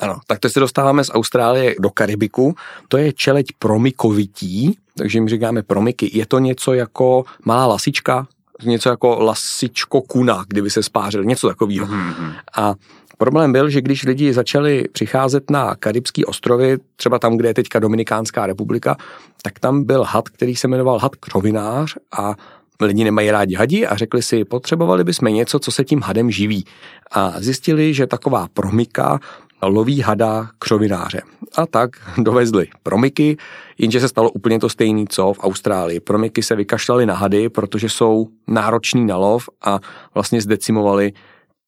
[0.00, 2.54] Ano, tak to se dostáváme z Austrálie do Karibiku.
[2.88, 6.10] To je čeleť promikovití, takže jim říkáme promiky.
[6.18, 8.26] Je to něco jako malá lasička,
[8.62, 11.86] něco jako lasičko kuna, kdyby se spářil, něco takového.
[11.86, 12.32] Mm-hmm.
[12.56, 12.74] A
[13.18, 17.78] Problém byl, že když lidi začali přicházet na Karibský ostrovy, třeba tam, kde je teďka
[17.78, 18.96] Dominikánská republika,
[19.42, 22.34] tak tam byl had, který se jmenoval had křovinář a
[22.80, 26.64] lidi nemají rádi hadi a řekli si, potřebovali bychom něco, co se tím hadem živí.
[27.10, 29.20] A zjistili, že taková promika
[29.66, 31.22] loví hada křovináře.
[31.56, 33.36] A tak dovezli promiky,
[33.78, 36.00] jenže se stalo úplně to stejné, co v Austrálii.
[36.00, 39.80] Promiky se vykašlali na hady, protože jsou náročný na lov a
[40.14, 41.12] vlastně zdecimovali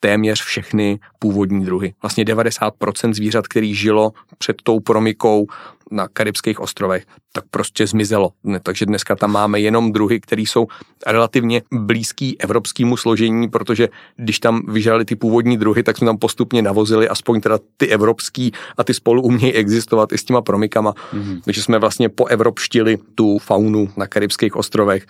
[0.00, 1.94] téměř všechny původní druhy.
[2.02, 5.46] Vlastně 90% zvířat, který žilo před tou promikou
[5.90, 8.32] na karibských ostrovech, tak prostě zmizelo.
[8.62, 10.66] Takže dneska tam máme jenom druhy, které jsou
[11.06, 16.62] relativně blízký evropskému složení, protože když tam vyžrali ty původní druhy, tak jsme tam postupně
[16.62, 20.92] navozili aspoň teda ty evropský a ty spolu umějí existovat i s těma promikama.
[20.92, 21.40] Mm-hmm.
[21.44, 25.06] Takže jsme vlastně poevropštili tu faunu na karibských ostrovech,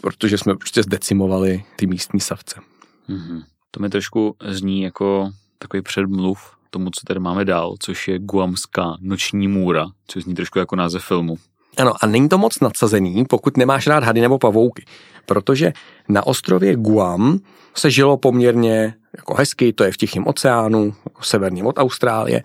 [0.00, 2.60] protože jsme prostě zdecimovali ty místní savce.
[3.08, 3.42] Mm-hmm.
[3.70, 6.38] To mi trošku zní jako takový předmluv
[6.72, 11.04] tomu, co tady máme dál, což je Guamská noční můra, což zní trošku jako název
[11.04, 11.36] filmu.
[11.78, 14.84] Ano, a není to moc nadsazený, pokud nemáš rád hady nebo pavouky,
[15.26, 15.72] protože
[16.08, 17.38] na ostrově Guam
[17.74, 22.42] se žilo poměrně jako hezky, to je v Tichém oceánu, jako severním od Austrálie,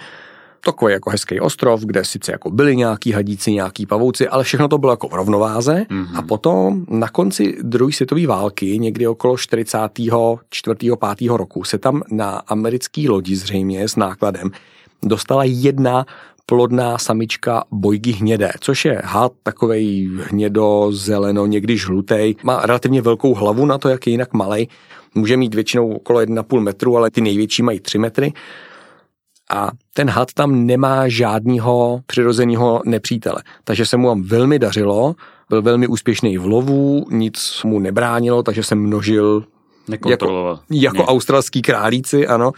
[0.71, 4.77] takový jako hezký ostrov, kde sice jako byli nějaký hadíci, nějaký pavouci, ale všechno to
[4.77, 5.86] bylo jako v rovnováze.
[5.89, 6.17] Mm-hmm.
[6.17, 10.75] A potom na konci druhé světové války, někdy okolo 44.
[11.17, 11.30] 5.
[11.30, 14.51] roku, se tam na americký lodi zřejmě s nákladem
[15.03, 16.06] dostala jedna
[16.45, 22.36] plodná samička bojgy hnědé, což je had takovej hnědo, zeleno, někdy žlutej.
[22.43, 24.67] Má relativně velkou hlavu na to, jak je jinak malej.
[25.15, 28.34] Může mít většinou okolo 1,5 metru, ale ty největší mají 3 metry
[29.51, 33.43] a ten had tam nemá žádného přirozeného nepřítele.
[33.63, 35.15] Takže se mu tam velmi dařilo,
[35.49, 39.43] byl velmi úspěšný v lovu, nic mu nebránilo, takže se množil
[39.89, 40.10] jako,
[40.71, 42.51] jako australský králíci, ano.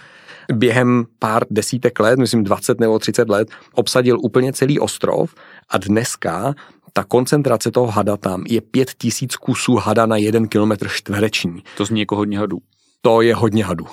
[0.54, 5.36] Během pár desítek let, myslím 20 nebo 30 let, obsadil úplně celý ostrov
[5.70, 6.54] a dneska
[6.94, 11.64] ta koncentrace toho hada tam je pět tisíc kusů hada na jeden kilometr čtvereční.
[11.78, 12.58] To zní jako hodně hadů.
[13.02, 13.86] To je hodně hadů.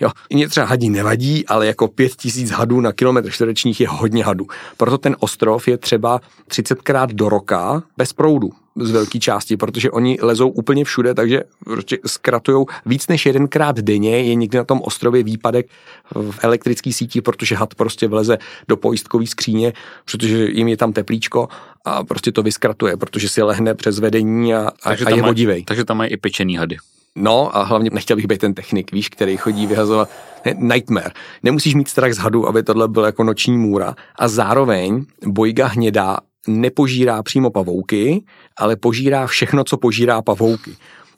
[0.00, 4.24] Jo, mě třeba hadí nevadí, ale jako pět tisíc hadů na kilometr čtverečních je hodně
[4.24, 4.46] hadů.
[4.76, 10.18] Proto ten ostrov je třeba 30krát do roka bez proudu z velké části, protože oni
[10.22, 15.22] lezou úplně všude, takže prostě zkratují víc než jedenkrát denně, je někdy na tom ostrově
[15.22, 15.66] výpadek
[16.14, 19.72] v elektrické síti, protože had prostě vleze do pojistkové skříně,
[20.04, 21.48] protože jim je tam teplíčko
[21.84, 25.64] a prostě to vyskratuje, protože si lehne přes vedení a, a, a je vodivej.
[25.64, 26.76] Takže tam mají i pečený hady.
[27.18, 30.10] No a hlavně nechtěl bych být ten technik, víš, který chodí vyhazovat
[30.56, 31.10] nightmare.
[31.42, 33.94] Nemusíš mít strach z hadu, aby tohle byl jako noční můra.
[34.18, 36.16] A zároveň bojga hnědá
[36.48, 38.24] nepožírá přímo pavouky,
[38.56, 40.70] ale požírá všechno, co požírá pavouky.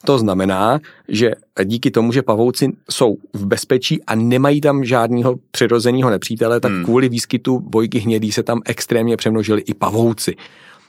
[0.05, 1.31] To znamená, že
[1.65, 6.85] díky tomu, že pavouci jsou v bezpečí a nemají tam žádného přirozeného nepřítele, tak hmm.
[6.85, 10.37] kvůli výskytu bojky hnědý se tam extrémně přemnožili i pavouci.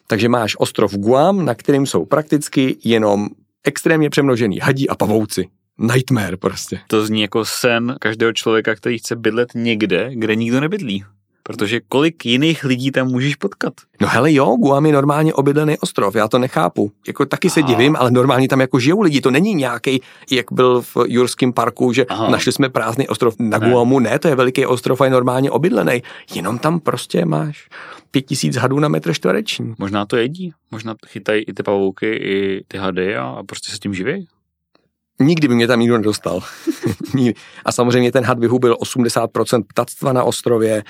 [0.07, 3.27] Takže máš ostrov Guam, na kterým jsou prakticky jenom
[3.63, 5.47] extrémně přemnožený hadí a pavouci.
[5.77, 6.79] Nightmare prostě.
[6.87, 11.03] To zní jako sen každého člověka, který chce bydlet někde, kde nikdo nebydlí.
[11.43, 13.73] Protože kolik jiných lidí tam můžeš potkat?
[14.01, 16.91] No hele jo, Guam je normálně obydlený ostrov, já to nechápu.
[17.07, 17.69] Jako taky se Aha.
[17.69, 20.01] divím, ale normálně tam jako žijou lidi, to není nějaký,
[20.31, 22.29] jak byl v Jurském parku, že Aha.
[22.29, 23.69] našli jsme prázdný ostrov na ne.
[23.69, 26.03] Guamu, ne, to je veliký ostrov a je normálně obydlený.
[26.35, 27.69] Jenom tam prostě máš
[28.11, 29.73] pět tisíc hadů na metr čtvereční.
[29.79, 33.77] Možná to jedí, možná chytají i ty pavouky, i ty hady a, a prostě se
[33.77, 34.27] tím živí.
[35.23, 36.39] Nikdy by mě tam nikdo nedostal.
[37.65, 40.83] a samozřejmě ten had vyhubil 80% ptactva na ostrově.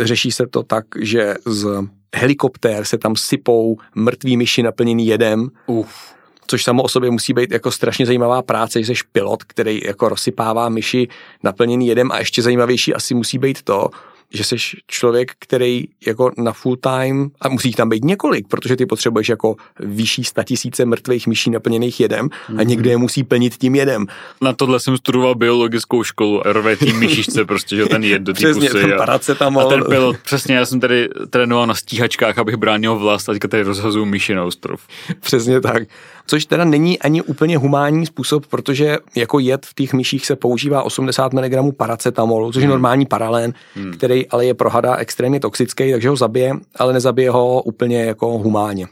[0.00, 1.82] Řeší se to tak, že z
[2.16, 5.48] helikoptér se tam sypou mrtví myši naplněný jedem.
[5.66, 6.16] Uf.
[6.46, 10.08] Což samo o sobě musí být jako strašně zajímavá práce, že jsi pilot, který jako
[10.08, 11.08] rozsypává myši
[11.42, 13.88] naplněný jedem a ještě zajímavější asi musí být to,
[14.32, 18.86] že jsi člověk, který jako na full time, a musí tam být několik, protože ty
[18.86, 22.68] potřebuješ jako vyšší tisíce mrtvých myší naplněných jedem a mhm.
[22.68, 24.06] někdo je musí plnit tím jedem.
[24.42, 28.32] Na tohle jsem studoval biologickou školu a rve tím myšičce prostě, že ten jed do
[28.32, 28.68] té pusy.
[28.68, 33.28] Ten a, a ten pilot, přesně, já jsem tady trénoval na stíhačkách, abych bránil vlast
[33.28, 34.80] a teďka tady rozhazuju myši na ostrov.
[35.20, 35.82] Přesně tak
[36.26, 40.82] což teda není ani úplně humánní způsob, protože jako jed v těch myších se používá
[40.82, 42.70] 80 mg paracetamolu, což je hmm.
[42.70, 43.92] normální paralén, hmm.
[43.92, 48.38] který ale je pro hada extrémně toxický, takže ho zabije, ale nezabije ho úplně jako
[48.38, 48.86] humánně.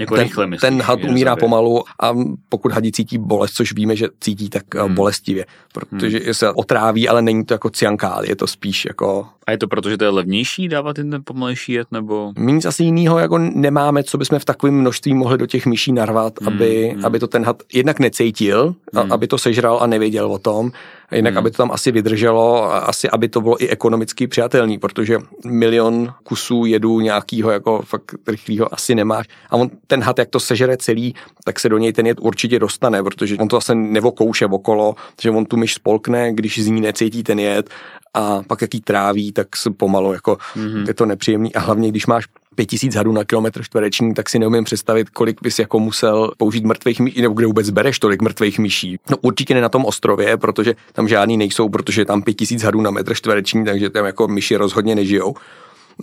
[0.00, 1.40] Jako ten, rychle myslíš, ten had umírá zabije.
[1.40, 2.12] pomalu a
[2.48, 4.94] pokud hadí cítí bolest, což víme, že cítí tak eh, hmm.
[4.94, 6.34] bolestivě, protože hmm.
[6.34, 9.26] se otráví, ale není to jako cyankál, je to spíš jako...
[9.46, 12.32] A je to proto, že to je levnější dávat ten pomalejší jet, nebo...
[12.38, 15.92] My nic asi jiného jako nemáme, co bychom v takovém množství mohli do těch myší
[15.92, 16.48] narvat, hmm.
[16.48, 17.04] aby, hmm.
[17.04, 19.12] aby to ten had jednak necítil, hmm.
[19.12, 20.72] aby to sežral a nevěděl o tom,
[21.12, 21.38] Jinak, hmm.
[21.38, 26.64] aby to tam asi vydrželo, asi aby to bylo i ekonomicky přijatelný, protože milion kusů
[26.64, 29.26] jedu nějakýho jako fakt rychlýho asi nemáš.
[29.50, 32.58] A on ten had, jak to sežere celý, tak se do něj ten jed určitě
[32.58, 36.80] dostane, protože on to zase nevokouše okolo, že on tu myš spolkne, když z ní
[36.80, 37.70] necítí ten jed
[38.14, 40.88] a pak jaký tráví, tak se pomalu jako mm-hmm.
[40.88, 44.38] je to nepříjemný a hlavně když máš pět tisíc hadů na kilometr čtvereční, tak si
[44.38, 48.58] neumím představit, kolik bys jako musel použít mrtvých myší, nebo kde vůbec bereš tolik mrtvých
[48.58, 48.98] myší.
[49.10, 52.80] No určitě ne na tom ostrově, protože tam žádný nejsou, protože tam pět tisíc hadů
[52.80, 55.34] na metr čtvereční, takže tam jako myši rozhodně nežijou.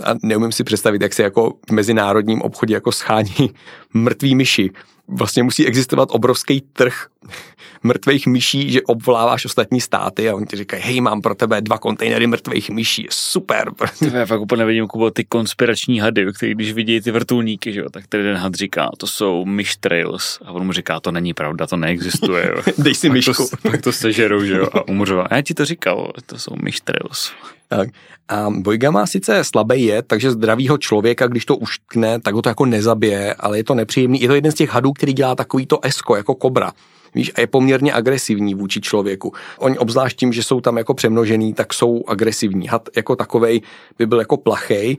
[0.04, 3.50] A neumím si představit, jak se jako v mezinárodním obchodě jako schání
[3.94, 4.72] mrtví myši
[5.10, 7.08] vlastně musí existovat obrovský trh
[7.84, 11.78] mrtvých myší, že obvoláváš ostatní státy a oni ti říkají, hej, mám pro tebe dva
[11.78, 13.72] kontejnery mrtvých myší, super.
[14.14, 17.90] Já fakt úplně nevidím, Kubo, ty konspirační hady, který když vidí ty vrtulníky, že jo,
[17.90, 21.34] tak ten jeden had říká, to jsou myš trails a on mu říká, to není
[21.34, 22.52] pravda, to neexistuje.
[22.56, 22.62] Jo.
[22.78, 23.34] Dej si myšku.
[23.34, 25.24] To, tak to sežerou, že jo, a umřová.
[25.24, 27.32] A já ti to říkal, to jsou myš trails.
[27.68, 27.90] Tak.
[28.30, 32.50] A Bojga má sice slabý je, takže zdravýho člověka, když to uštkne, tak ho to
[32.50, 34.22] jako nezabije, ale je to nepříjemný.
[34.22, 36.72] Je to jeden z těch hadů, který dělá takový to esko, jako kobra.
[37.16, 39.34] Víš, a je poměrně agresivní vůči člověku.
[39.60, 42.68] Oni obzvlášť tím, že jsou tam jako přemnožený, tak jsou agresivní.
[42.68, 43.62] Had jako takovej
[43.98, 44.98] by byl jako plachej,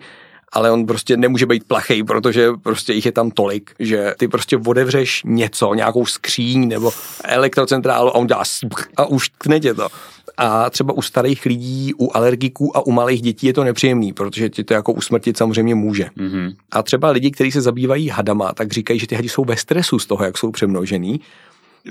[0.52, 4.56] ale on prostě nemůže být plachej, protože prostě jich je tam tolik, že ty prostě
[4.66, 6.92] odevřeš něco, nějakou skříň nebo
[7.24, 8.42] elektrocentrálu a on dá
[8.96, 9.88] a už tě to.
[10.42, 14.48] A třeba u starých lidí, u alergiků a u malých dětí je to nepříjemný, protože
[14.48, 16.04] ti to jako usmrtit samozřejmě může.
[16.04, 16.54] Mm-hmm.
[16.70, 19.98] A třeba lidi, kteří se zabývají hadama, tak říkají, že ty hadi jsou ve stresu
[19.98, 21.20] z toho, jak jsou přemnožený.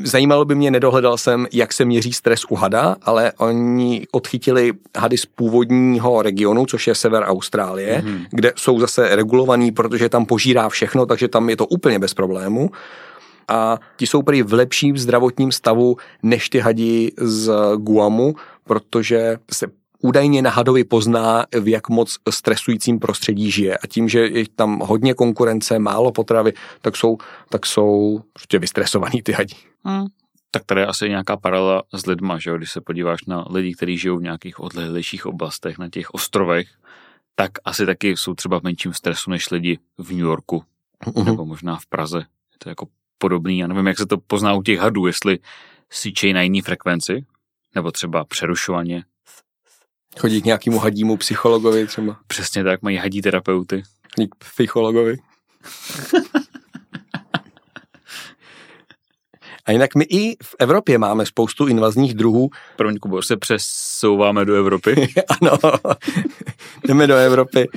[0.03, 5.17] Zajímalo by mě, nedohledal jsem, jak se měří stres u hada, ale oni odchytili hady
[5.17, 8.25] z původního regionu, což je sever Austrálie, mm-hmm.
[8.31, 12.71] kde jsou zase regulovaný, protože tam požírá všechno, takže tam je to úplně bez problému
[13.49, 19.67] a ti jsou prý v lepším zdravotním stavu než ty hadi z Guamu, protože se
[19.99, 23.77] údajně na hadovi pozná, v jak moc stresujícím prostředí žije.
[23.77, 27.17] A tím, že je tam hodně konkurence, málo potravy, tak jsou,
[27.49, 29.55] tak jsou prostě vystresovaný ty hadi.
[29.83, 30.07] Hmm.
[30.51, 32.57] Tak tady je asi nějaká paralela s lidma, že jo?
[32.57, 36.67] když se podíváš na lidi, kteří žijou v nějakých odlehlejších oblastech, na těch ostrovech,
[37.35, 40.63] tak asi taky jsou třeba v menším stresu než lidi v New Yorku,
[41.05, 41.25] uh-huh.
[41.25, 42.17] nebo možná v Praze.
[42.17, 42.87] Je to jako
[43.19, 43.59] podobný.
[43.59, 45.39] Já nevím, jak se to pozná u těch hadů, jestli
[45.89, 47.25] síčej na jiný frekvenci,
[47.75, 49.03] nebo třeba přerušovaně.
[50.19, 52.19] Chodí k nějakému hadímu psychologovi třeba.
[52.27, 53.83] Přesně tak, mají hadí terapeuty.
[54.29, 55.17] K psychologovi.
[59.69, 62.49] A jinak my i v Evropě máme spoustu invazních druhů.
[62.75, 65.07] Promiň, Kubo, se přesouváme do Evropy.
[65.41, 65.57] ano,
[66.87, 67.69] jdeme do Evropy.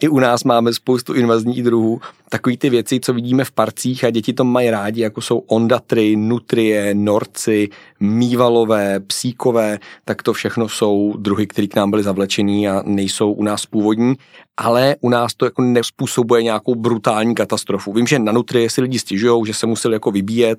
[0.00, 2.00] I u nás máme spoustu invazních druhů.
[2.28, 6.16] Takový ty věci, co vidíme v parcích a děti to mají rádi, jako jsou ondatry,
[6.16, 7.68] nutrie, norci,
[8.00, 13.42] mývalové, psíkové, tak to všechno jsou druhy, které k nám byly zavlečený a nejsou u
[13.42, 14.14] nás původní,
[14.56, 17.92] ale u nás to jako nespůsobuje nějakou brutální katastrofu.
[17.92, 20.58] Vím, že na nutrie si lidi stěžují, že se museli jako vybíjet,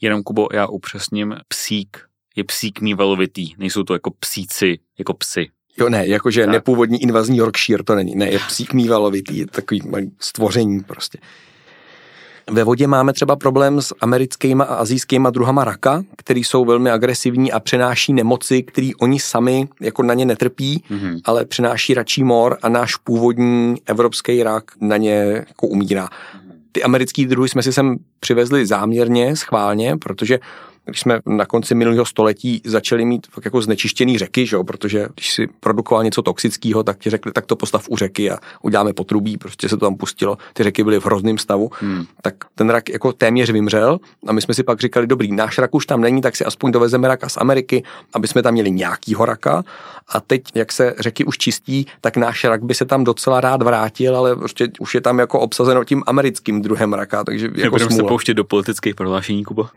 [0.00, 1.98] Jenom, Kubo, já upřesním, psík
[2.36, 5.48] je psík mývalovitý, nejsou to jako psíci, jako psy.
[5.78, 6.52] Jo, ne, jakože tak.
[6.52, 8.16] nepůvodní invazní Yorkshire to není.
[8.16, 9.82] Ne, je psík mývalovitý, je takový
[10.20, 11.18] stvoření prostě.
[12.50, 17.52] Ve vodě máme třeba problém s americkýma a azijskýma druhama raka, který jsou velmi agresivní
[17.52, 21.20] a přenáší nemoci, který oni sami jako na ně netrpí, mm-hmm.
[21.24, 26.08] ale přenáší račí mor a náš původní evropský rak na ně jako umírá.
[26.76, 30.38] Ty americký druhy jsme si sem přivezli záměrně, schválně, protože
[30.86, 34.64] když jsme na konci minulého století začali mít fakt jako znečištěný řeky, že jo?
[34.64, 38.38] protože když si produkoval něco toxického, tak ti řekli, tak to postav u řeky a
[38.62, 42.04] uděláme potrubí, prostě se to tam pustilo, ty řeky byly v hrozném stavu, hmm.
[42.22, 45.74] tak ten rak jako téměř vymřel a my jsme si pak říkali, dobrý, náš rak
[45.74, 47.82] už tam není, tak si aspoň dovezeme raka z Ameriky,
[48.14, 49.62] aby jsme tam měli nějakýho raka
[50.08, 53.62] a teď, jak se řeky už čistí, tak náš rak by se tam docela rád
[53.62, 57.90] vrátil, ale prostě už je tam jako obsazeno tím americkým druhem raka, takže jako Nebudeme
[57.90, 59.70] se pouštět do politických prohlášení, Kuba.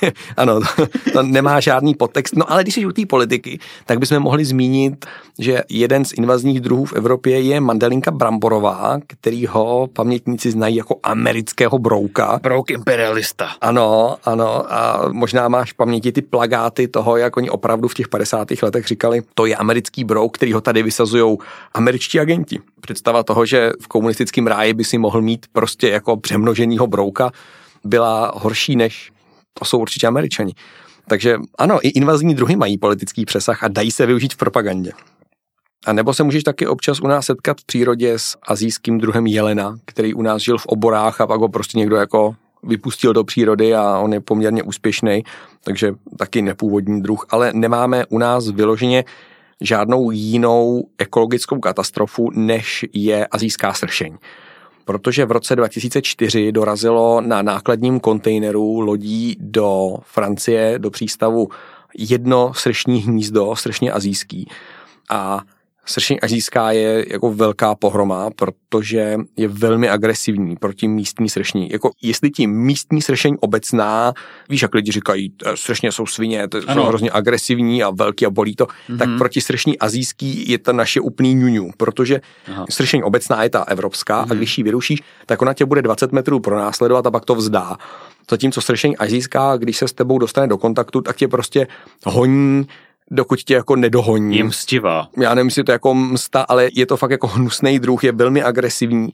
[0.36, 2.36] ano, to, to nemá žádný podtext.
[2.36, 5.06] No ale když jsi u té politiky, tak bychom mohli zmínit,
[5.38, 11.78] že jeden z invazních druhů v Evropě je mandelinka bramborová, kterýho pamětníci znají jako amerického
[11.78, 12.40] brouka.
[12.42, 13.48] Brouk imperialista.
[13.60, 14.72] Ano, ano.
[14.72, 18.48] A možná máš v paměti ty plagáty toho, jak oni opravdu v těch 50.
[18.62, 21.38] letech říkali, to je americký brouk, který ho tady vysazují
[21.74, 22.58] američtí agenti.
[22.80, 27.30] Představa toho, že v komunistickém ráji by si mohl mít prostě jako přemnoženýho brouka,
[27.84, 29.12] byla horší než
[29.58, 30.52] to jsou určitě američani.
[31.08, 34.92] Takže ano, i invazní druhy mají politický přesah a dají se využít v propagandě.
[35.86, 39.76] A nebo se můžeš taky občas u nás setkat v přírodě s azijským druhem jelena,
[39.84, 43.74] který u nás žil v oborách a pak ho prostě někdo jako vypustil do přírody
[43.74, 45.22] a on je poměrně úspěšný,
[45.64, 49.04] takže taky nepůvodní druh, ale nemáme u nás vyloženě
[49.60, 54.18] žádnou jinou ekologickou katastrofu, než je azijská sršeň
[54.84, 61.48] protože v roce 2004 dorazilo na nákladním kontejneru lodí do Francie, do přístavu
[61.98, 64.48] jedno sršní hnízdo, sršně azijský.
[65.10, 65.40] A
[65.86, 71.70] Sršeň azijská je jako velká pohroma, protože je velmi agresivní proti místní sršní.
[71.70, 74.12] Jako jestli ti místní sršeň obecná,
[74.48, 76.82] víš, jak lidi říkají, sršně jsou svině, to ano.
[76.82, 78.98] jsou hrozně agresivní a velký a bolí to, mm-hmm.
[78.98, 82.66] tak proti sršní azijský je to naše úplný ňuňu, protože Aha.
[82.70, 84.30] sršeň obecná je ta evropská mm-hmm.
[84.30, 84.36] a mhm.
[84.36, 87.76] když ji vyrušíš, tak ona tě bude 20 metrů pronásledovat a pak to vzdá.
[88.30, 91.66] Zatímco sršeň azijská, když se s tebou dostane do kontaktu, tak tě prostě
[92.04, 92.66] honí
[93.12, 94.36] dokud tě jako nedohoní.
[94.36, 95.08] Je mstivá.
[95.20, 98.42] Já nevím, jestli to jako msta, ale je to fakt jako hnusný druh, je velmi
[98.42, 99.08] agresivní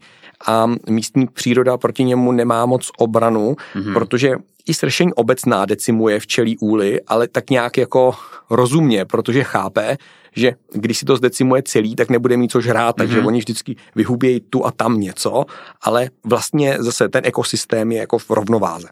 [0.47, 3.93] a místní příroda proti němu nemá moc obranu, mm-hmm.
[3.93, 4.33] protože
[4.67, 8.15] i sršeň obecná decimuje včelí úly, ale tak nějak jako
[8.51, 9.97] rozumně, protože chápe,
[10.37, 13.27] že když si to zdecimuje celý, tak nebude mít co žrát, takže mm-hmm.
[13.27, 15.45] oni vždycky vyhubějí tu a tam něco,
[15.83, 18.89] ale vlastně zase ten ekosystém je jako v rovnováze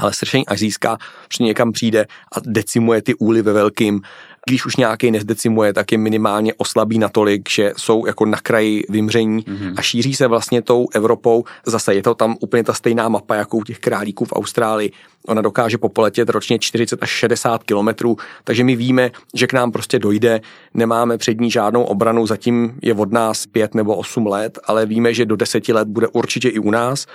[0.00, 0.96] ale sršeň azijská
[1.28, 4.00] prostě někam přijde a decimuje ty úly ve velkým.
[4.48, 9.42] Když už nějaký nezdecimuje, tak je minimálně oslabí natolik, že jsou jako na kraji vymření
[9.42, 9.74] mm-hmm.
[9.76, 11.44] a šíří se vlastně tou Evropou.
[11.66, 14.92] Zase je to tam úplně ta stejná mapa, jako u těch králíků v Austrálii.
[15.26, 19.98] Ona dokáže popoletět ročně 40 až 60 kilometrů, takže my víme, že k nám prostě
[19.98, 20.40] dojde,
[20.74, 25.14] nemáme před ní žádnou obranu, zatím je od nás 5 nebo 8 let, ale víme,
[25.14, 27.06] že do 10 let bude určitě i u nás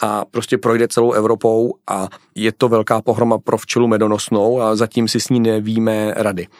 [0.00, 5.08] a prostě projde celou Evropou a je to velká pohroma pro včelu medonosnou a zatím
[5.08, 6.46] si s ní nevíme rady.
[6.46, 6.52] Tak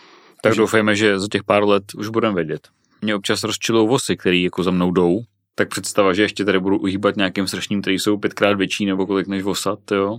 [0.42, 0.60] Takže...
[0.60, 2.68] doufejme, že za těch pár let už budeme vědět.
[3.02, 5.20] Mě občas rozčilou vosy, který jako za mnou jdou,
[5.54, 9.26] tak představa, že ještě tady budu uhýbat nějakým sršním, který jsou pětkrát větší nebo kolik
[9.26, 10.18] než vosat, jo.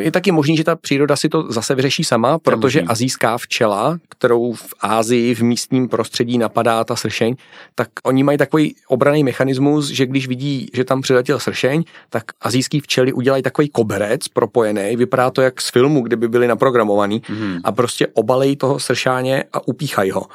[0.00, 4.52] Je taky možný, že ta příroda si to zase vyřeší sama, protože azijská včela, kterou
[4.52, 7.36] v Ázii v místním prostředí napadá ta sršeň,
[7.74, 12.80] tak oni mají takový obraný mechanismus, že když vidí, že tam přiletěl sršeň, tak azijský
[12.80, 17.60] včely udělají takový koberec propojený, vypadá to jak z filmu, kde by byli naprogramovaný mm-hmm.
[17.64, 20.26] a prostě obalejí toho sršáně a upíchají ho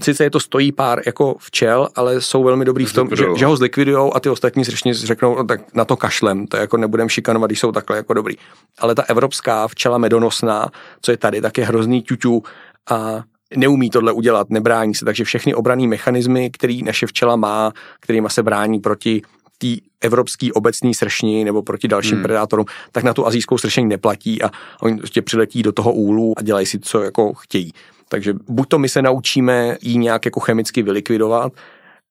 [0.00, 3.46] sice je to stojí pár jako včel, ale jsou velmi dobrý v tom, že, že
[3.46, 7.08] ho zlikvidujou a ty ostatní řečně řeknou, no, tak na to kašlem, to jako nebudem
[7.08, 8.34] šikanovat, když jsou takhle jako dobrý.
[8.78, 10.68] Ale ta evropská včela medonosná,
[11.02, 12.42] co je tady, tak je hrozný ťuťu
[12.90, 13.22] a
[13.56, 18.42] neumí tohle udělat, nebrání se, takže všechny obraný mechanismy, který naše včela má, kterýma se
[18.42, 19.22] brání proti
[19.58, 19.68] té
[20.00, 22.22] evropský obecný sršni nebo proti dalším hmm.
[22.22, 24.50] predátorům, tak na tu azijskou sršení neplatí a
[24.82, 27.72] oni prostě přiletí do toho úlu a dělají si, co jako chtějí.
[28.10, 31.52] Takže buď to my se naučíme ji nějak jako chemicky vylikvidovat,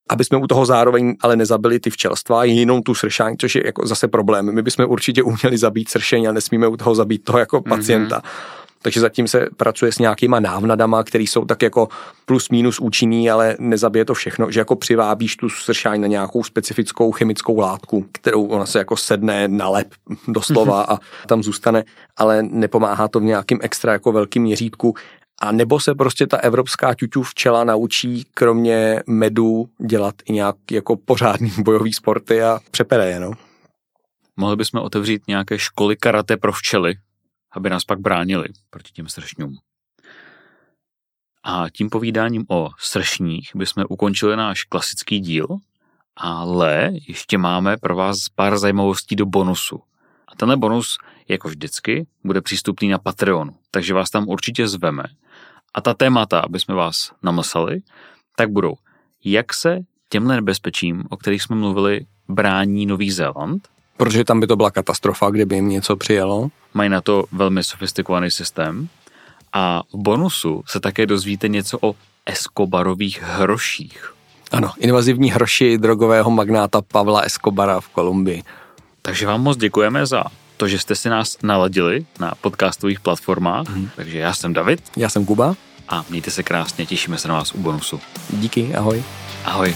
[0.09, 3.87] aby jsme u toho zároveň ale nezabili ty včelstva, jinou tu sršání, což je jako
[3.87, 4.55] zase problém.
[4.55, 7.77] My bychom určitě uměli zabít sršení a nesmíme u toho zabít toho jako mhm.
[7.77, 8.19] pacienta.
[8.19, 8.59] Mm-hmm.
[8.81, 11.87] Takže zatím se pracuje s nějakýma návnadama, které jsou tak jako
[12.25, 17.11] plus minus účinný, ale nezabije to všechno, že jako přivábíš tu sršání na nějakou specifickou
[17.11, 19.87] chemickou látku, kterou ona se jako sedne na lep
[20.27, 20.97] doslova a
[21.27, 21.83] tam zůstane,
[22.17, 24.95] ale nepomáhá to v nějakým extra jako velkým měřítku.
[25.41, 30.95] A nebo se prostě ta evropská ťuťu včela naučí kromě medu dělat i nějak jako
[30.95, 33.31] pořádný bojový sporty a přepere je, no.
[34.37, 36.95] Mohli bychom otevřít nějaké školy karate pro včely,
[37.51, 39.57] aby nás pak bránili proti těm sršňům.
[41.43, 45.47] A tím povídáním o sršních bychom ukončili náš klasický díl,
[46.15, 49.81] ale ještě máme pro vás pár zajímavostí do bonusu.
[50.27, 55.03] A tenhle bonus, jako vždycky, bude přístupný na Patreonu, takže vás tam určitě zveme.
[55.73, 57.81] A ta témata, aby jsme vás namlsali,
[58.35, 58.73] tak budou,
[59.23, 63.67] jak se těmhle nebezpečím, o kterých jsme mluvili, brání Nový Zéland,
[63.99, 66.49] Protože tam by to byla katastrofa, kdyby jim něco přijelo.
[66.73, 68.87] Mají na to velmi sofistikovaný systém.
[69.53, 71.95] A v bonusu se také dozvíte něco o
[72.25, 74.13] Escobarových hroších.
[74.51, 78.43] Ano, invazivní hroši drogového magnáta Pavla Escobara v Kolumbii.
[79.01, 80.23] Takže vám moc děkujeme za
[80.59, 83.69] to, že jste si nás naladili na podcastových platformách.
[83.69, 83.89] Mm.
[83.95, 84.83] Takže já jsem David.
[84.97, 85.55] Já jsem Kuba.
[85.89, 87.99] A mějte se krásně, těšíme se na vás u bonusu.
[88.29, 89.03] Díky, ahoj.
[89.45, 89.75] Ahoj.